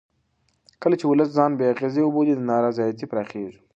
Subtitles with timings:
[0.81, 3.59] کله چې ولس ځان بې اغېزې وبولي نا رضایتي پراخېږي